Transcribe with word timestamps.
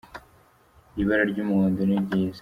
ibara 1.01 1.23
ry' 1.31 1.41
umuhondo 1.43 1.81
niryiza 1.85 2.39